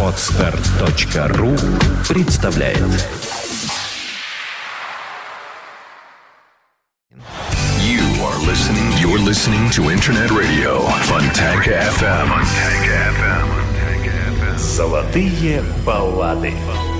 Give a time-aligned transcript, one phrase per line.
[0.00, 1.56] Отстар.ру
[2.08, 2.78] представляет
[7.80, 12.28] You are listening, you're listening to Internet Radio Fontanka FM.
[12.28, 13.46] Fontanka FM.
[14.56, 16.52] Золотые баллады.
[16.52, 16.93] Золотые баллады.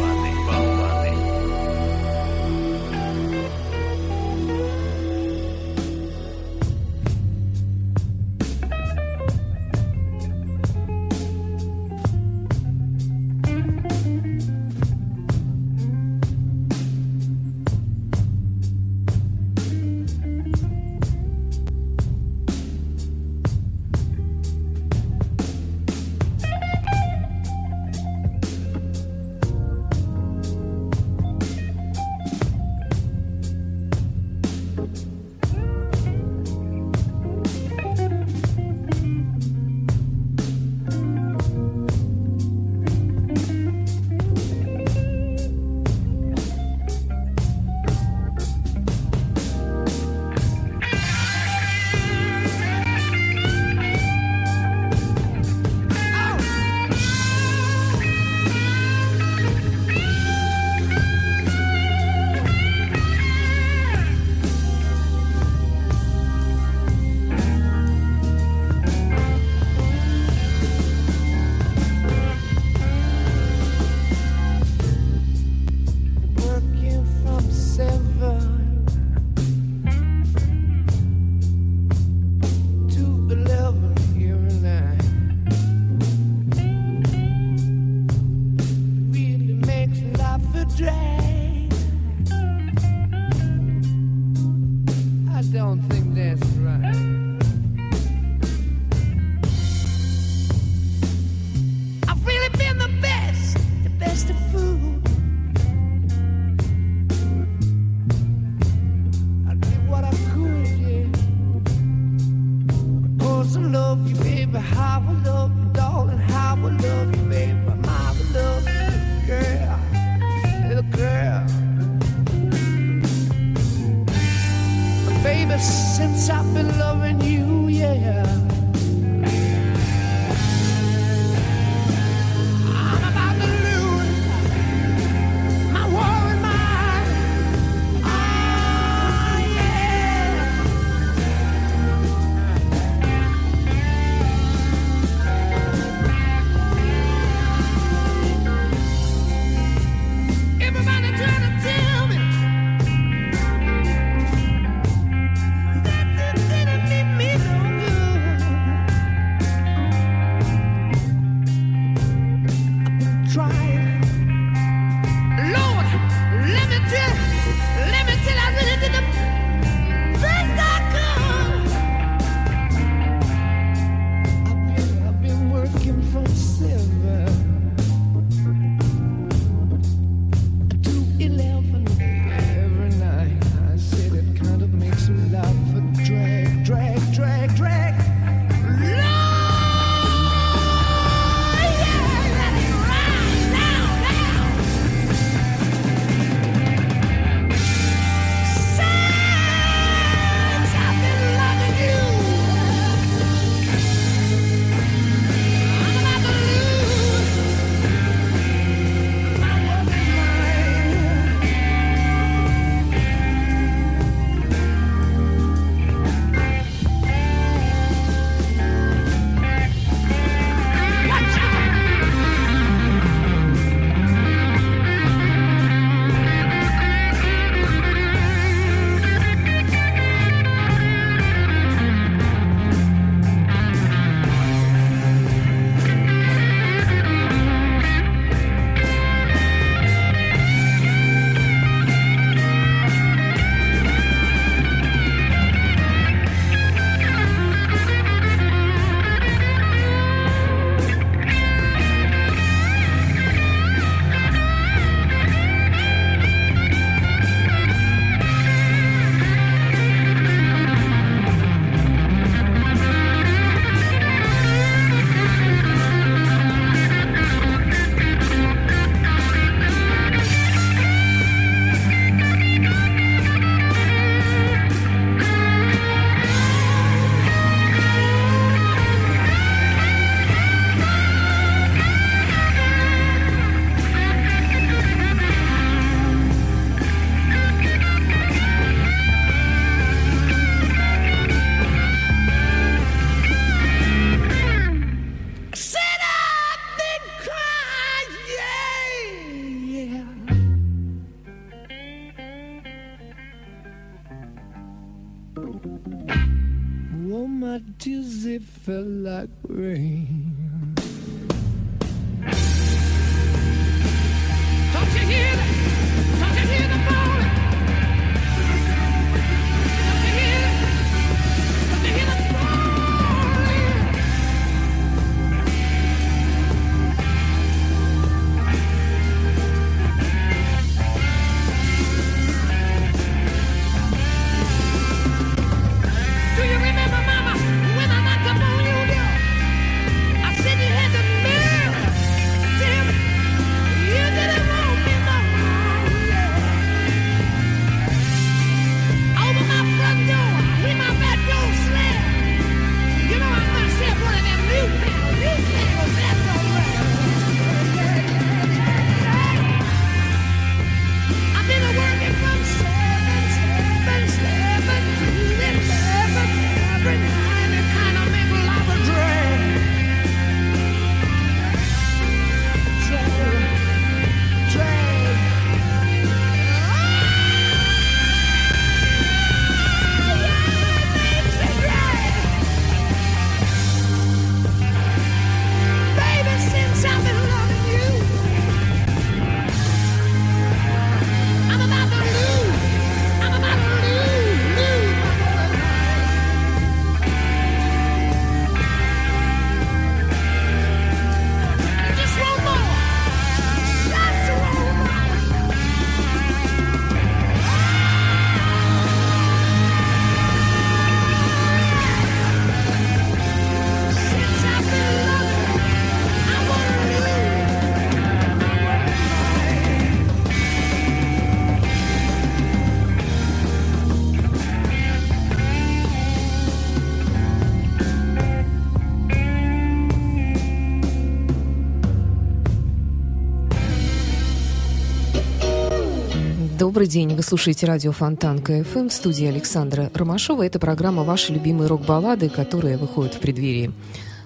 [436.74, 440.44] Добрый день, вы слушаете радио Фонтан КФМ в студии Александра Ромашова.
[440.44, 443.70] Это программа «Ваши любимые рок-баллады», которые выходят в преддверии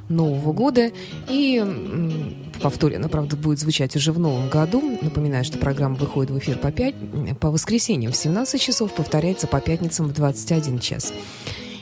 [0.09, 0.91] Нового года.
[1.29, 4.99] И м, повторно, правда, будет звучать уже в новом году.
[5.03, 6.95] Напоминаю, что программа выходит в эфир по, пять,
[7.39, 11.13] по воскресеньям в 17 часов, повторяется по пятницам в 21 час.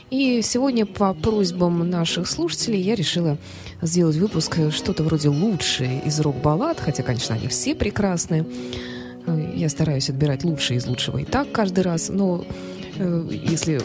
[0.09, 3.37] И сегодня по просьбам наших слушателей я решила
[3.81, 8.45] сделать выпуск что-то вроде лучшие из рок-баллад, хотя, конечно, они все прекрасные.
[9.27, 12.45] Я стараюсь отбирать лучшее из лучшего и так каждый раз, но
[12.97, 13.81] э, если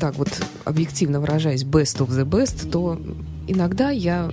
[0.00, 0.28] так вот
[0.64, 2.98] объективно выражаясь best of the best, то
[3.46, 4.32] иногда я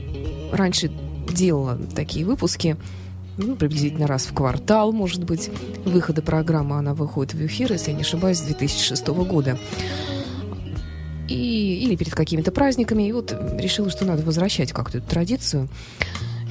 [0.51, 0.89] раньше
[1.29, 2.77] делала такие выпуски,
[3.37, 5.49] ну, приблизительно раз в квартал, может быть,
[5.85, 9.59] выхода программы, она выходит в эфир, если я не ошибаюсь, с 2006 года.
[11.29, 13.03] И, или перед какими-то праздниками.
[13.03, 15.67] И вот решила, что надо возвращать как-то эту традицию.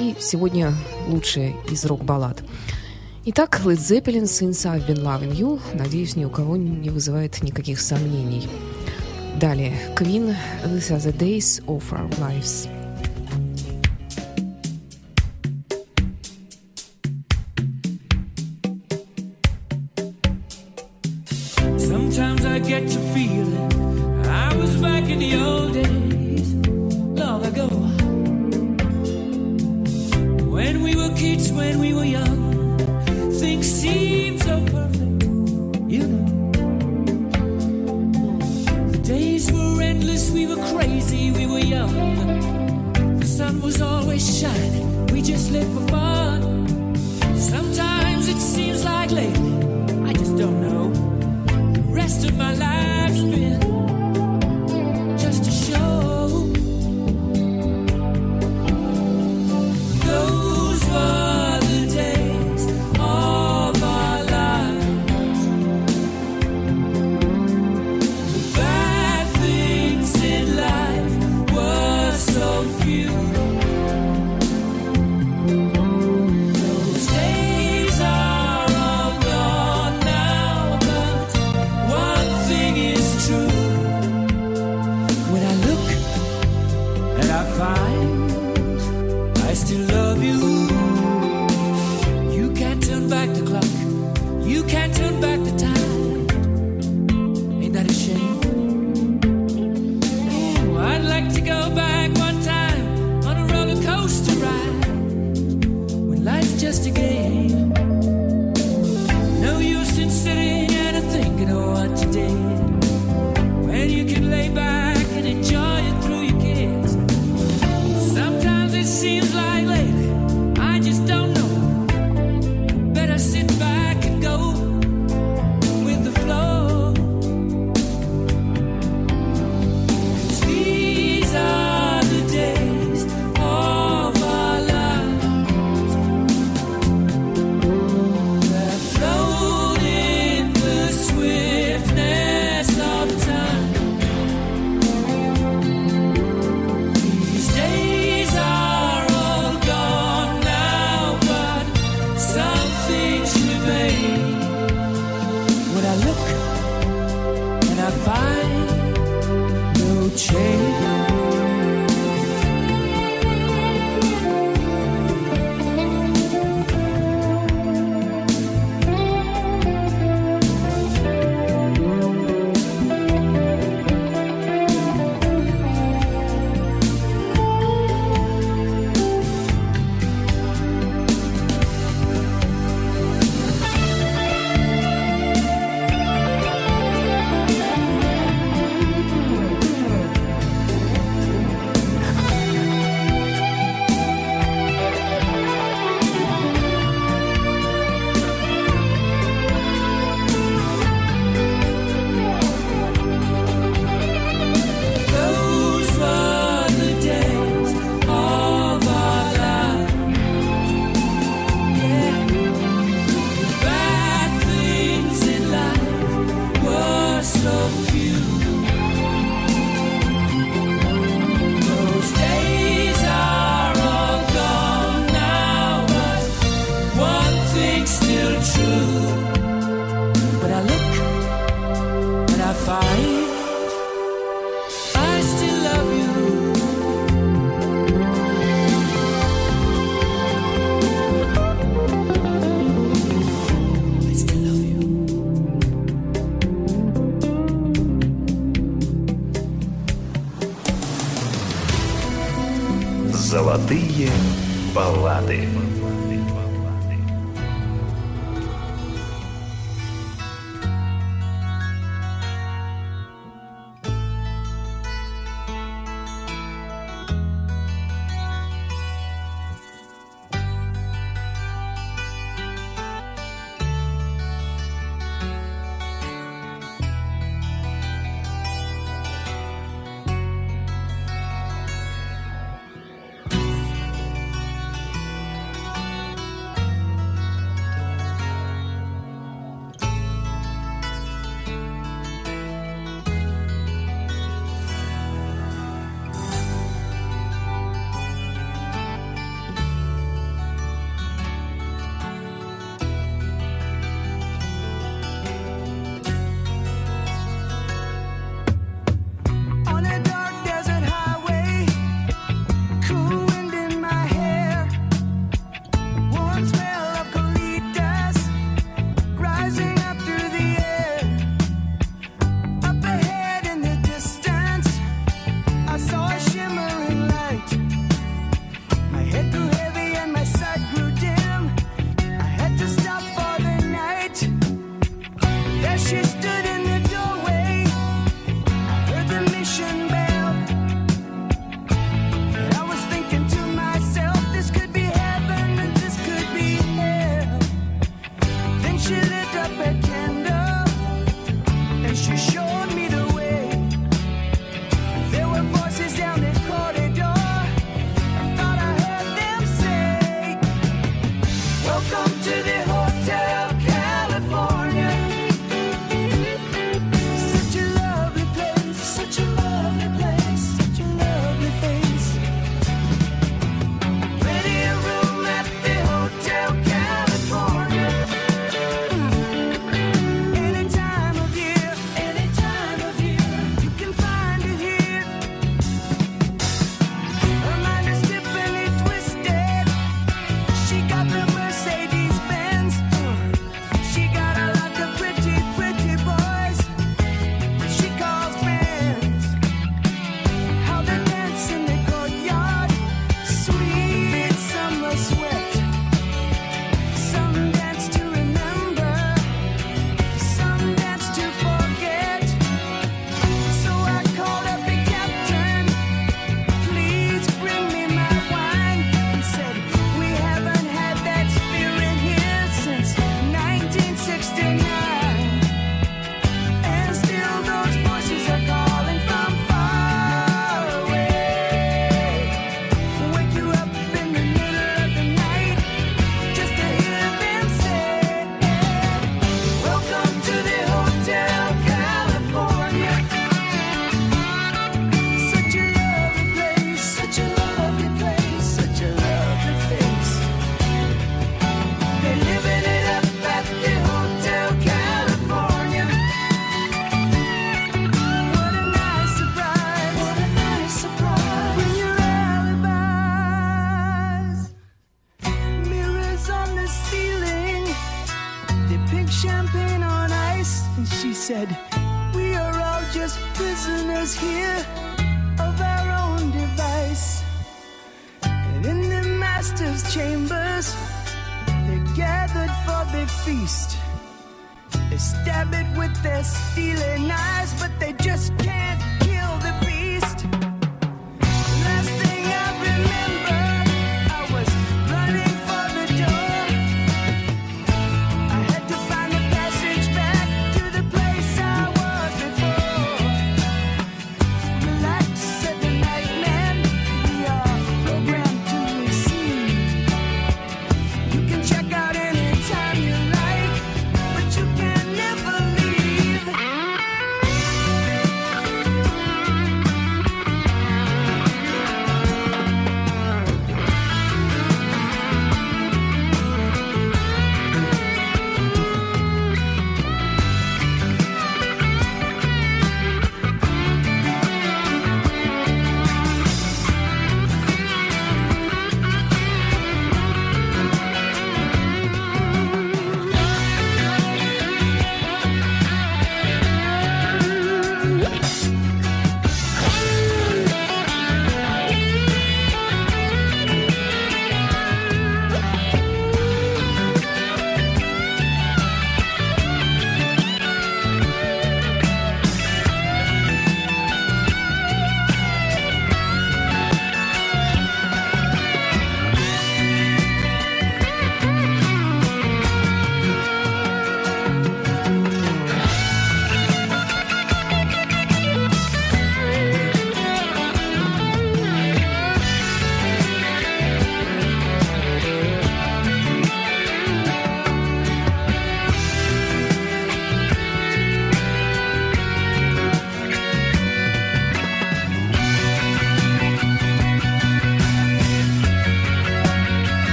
[0.00, 0.72] И сегодня
[1.08, 2.42] лучшее из рок-баллад.
[3.32, 5.60] Итак, Led Zeppelin «Since I've Been Loving You».
[5.72, 8.48] Надеюсь, ни у кого не вызывает никаких сомнений.
[9.38, 10.34] Далее, Queen
[10.64, 12.68] «These are the days of our lives».
[43.50, 46.39] Sun was always shining, we just lived for fun.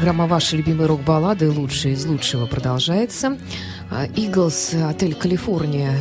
[0.00, 1.50] Программа «Ваши любимые рок-баллады.
[1.50, 3.36] Лучшие из лучшего» продолжается.
[3.90, 4.72] А, «Иглс.
[4.72, 5.94] Отель Калифорния».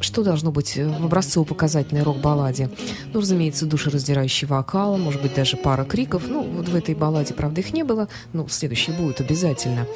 [0.00, 2.70] Что должно быть э, в образцово-показательной рок-балладе?
[3.12, 6.24] Ну, разумеется, душераздирающий вокал, может быть, даже пара криков.
[6.26, 9.86] Ну, вот в этой балладе, правда, их не было, но следующий будет обязательно.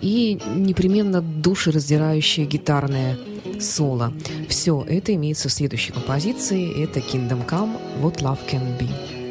[0.00, 3.18] И непременно душераздирающее гитарное
[3.60, 4.10] соло.
[4.48, 6.82] Все это имеется в следующей композиции.
[6.82, 9.21] Это Kingdom Come, What Love Can Be.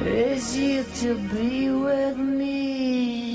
[0.00, 3.27] Is you to be with me?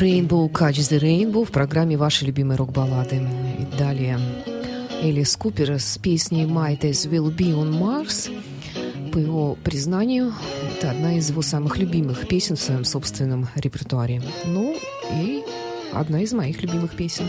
[0.00, 3.16] Rainbow Catch the Rainbow в программе «Ваши любимые рок-баллады».
[3.16, 4.20] И далее
[5.02, 8.30] Элис Купер с песней «Might as well be on Mars».
[9.10, 10.32] По его признанию,
[10.70, 14.22] это одна из его самых любимых песен в своем собственном репертуаре.
[14.44, 14.76] Ну
[15.10, 15.42] и
[15.92, 17.26] одна из моих любимых песен.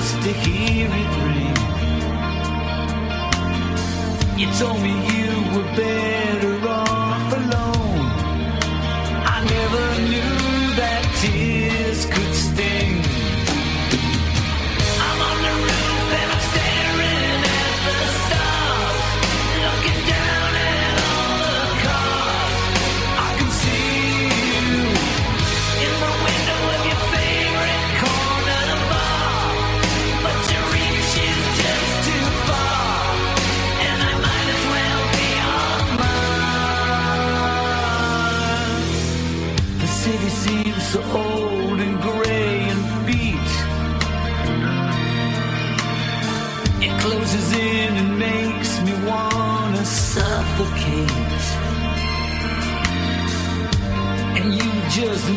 [0.00, 1.58] just to hear it ring.
[4.38, 6.57] You told me you were better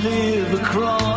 [0.04, 1.11] live across.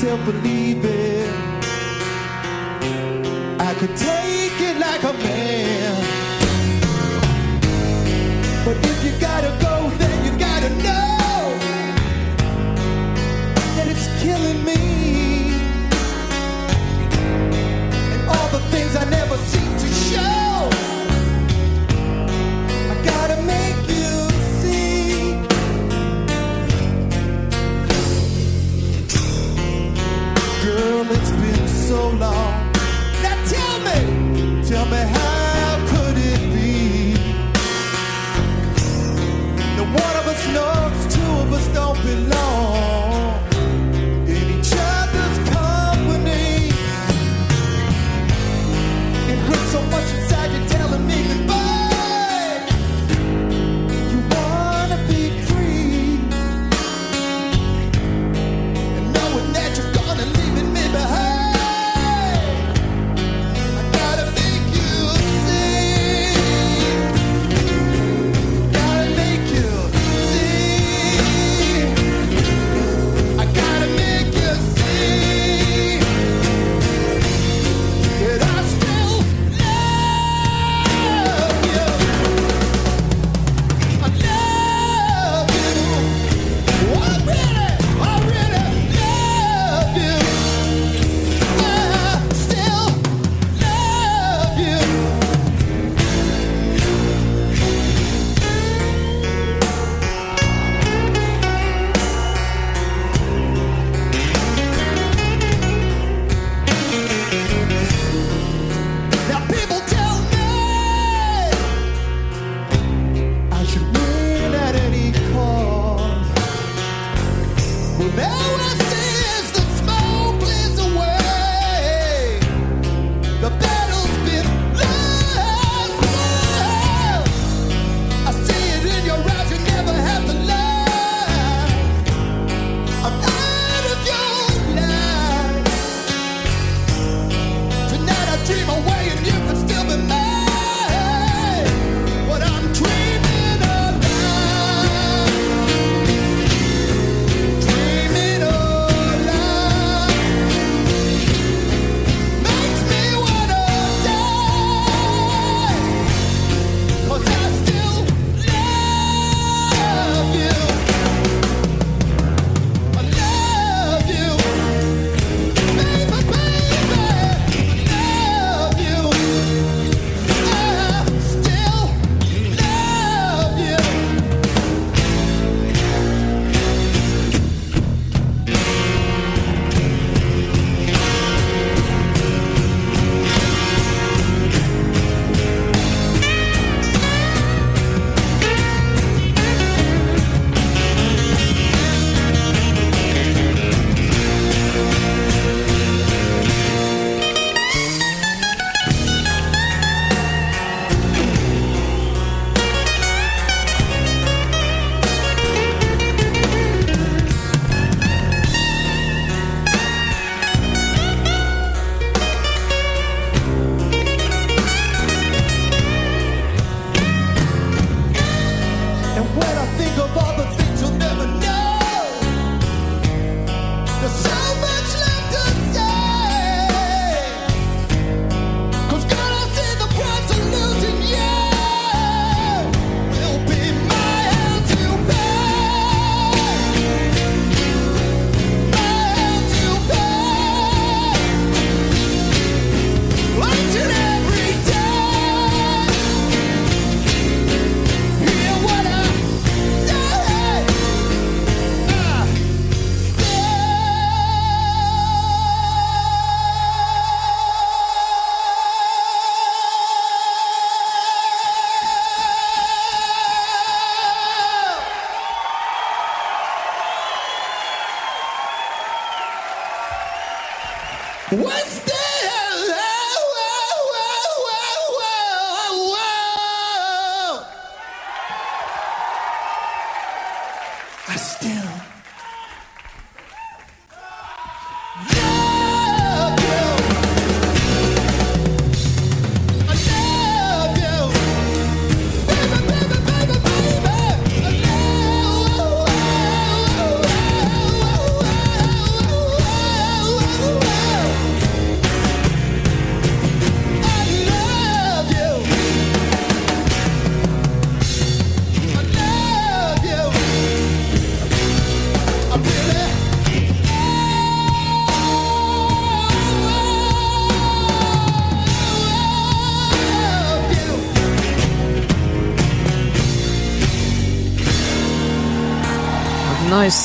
[0.00, 1.26] Myself believing
[3.58, 4.17] I could take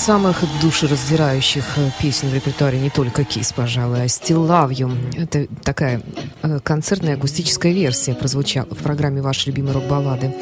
[0.04, 5.18] самых душераздирающих э, песен в репертуаре не только «Кис», пожалуй, а «Still Love You».
[5.18, 6.01] Это такая
[6.41, 10.36] э, концертная акустическая версия прозвучала в программе «Ваши любимые рок-баллады».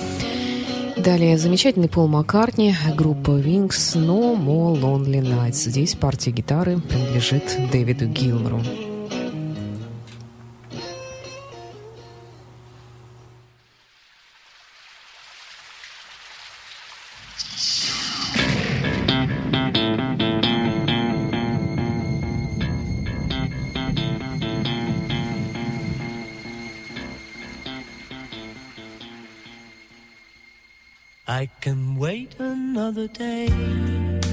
[0.98, 5.70] Далее замечательный Пол Маккартни, группа Wings, No More Lonely Nights.
[5.70, 8.64] Здесь партия гитары принадлежит Дэвиду Гилмору.
[32.92, 34.31] another day.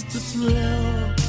[0.00, 1.19] just a thrill.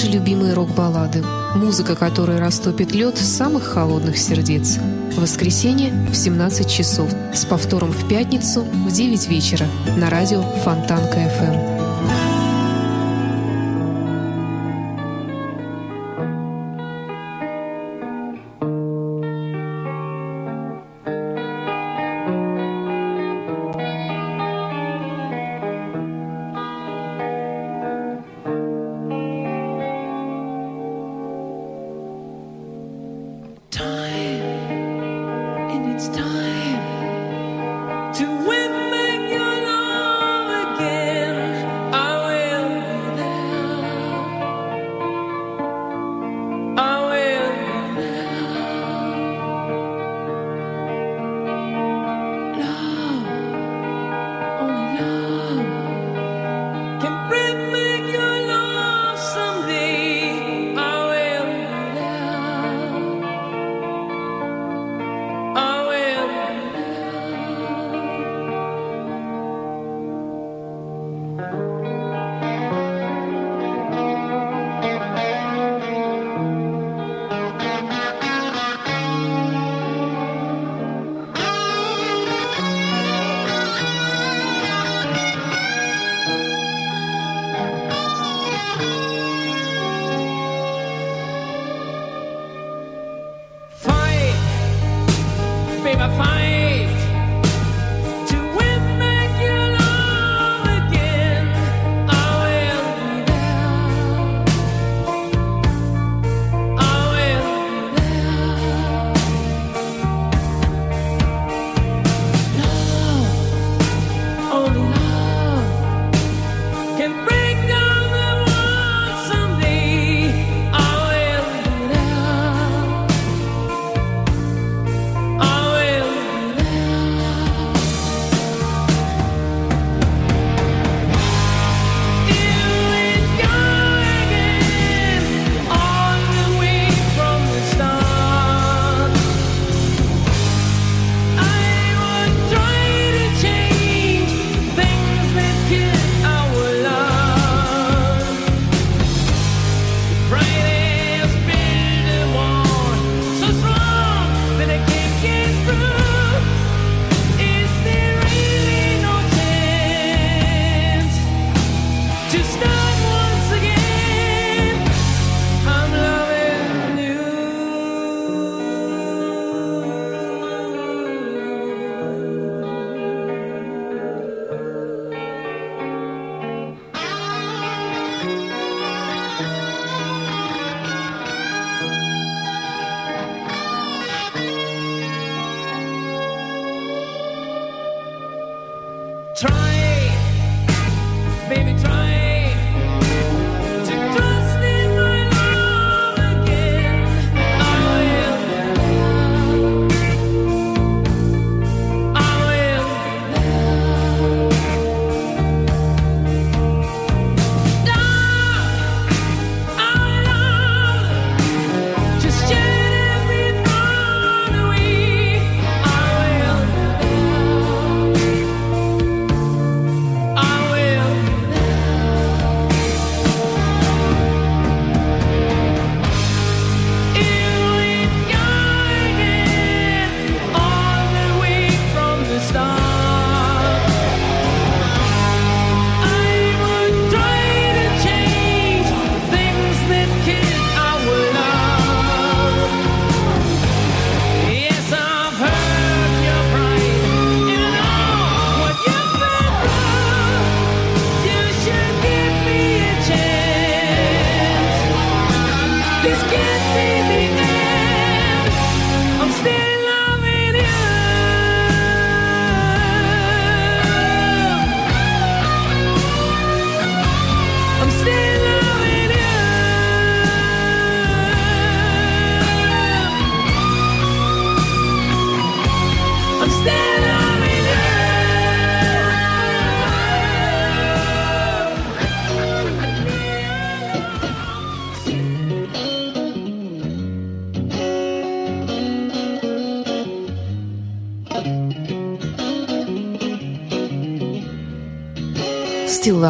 [0.00, 1.22] Ваши любимые рок-баллады.
[1.54, 4.78] Музыка, которая растопит лед самых холодных сердец.
[5.14, 7.10] В воскресенье в 17 часов.
[7.34, 9.66] С повтором в пятницу в 9 вечера
[9.98, 11.79] на радио Фонтанка FM.
[38.20, 38.59] To win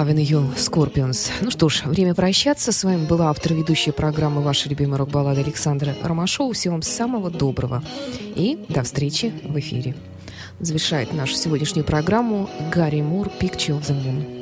[0.01, 1.31] Loving You, Scorpions.
[1.43, 2.73] Ну что ж, время прощаться.
[2.73, 6.55] С вами была автор ведущая программы «Ваша любимая рок-баллада» Александра Ромашова.
[6.55, 7.83] Всего вам самого доброго.
[8.35, 9.95] И до встречи в эфире.
[10.59, 14.40] Завершает нашу сегодняшнюю программу Гарри Мур «Picture of the Moon».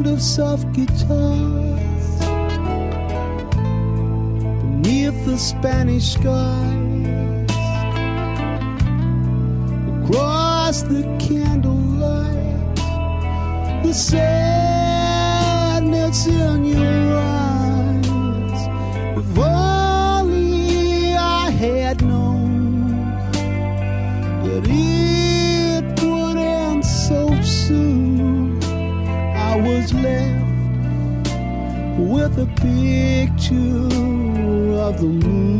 [0.00, 2.18] Sound of soft guitars
[4.82, 7.50] beneath the Spanish skies.
[10.04, 12.76] Across the candlelight,
[13.84, 15.36] the sadness
[16.26, 18.68] in your eyes.
[19.18, 23.20] If only I had known
[24.44, 24.66] that
[30.02, 31.28] left
[31.98, 33.56] with a picture
[34.86, 35.59] of the moon.